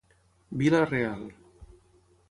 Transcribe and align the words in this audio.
Vila 0.61 0.81
Real. 0.83 1.21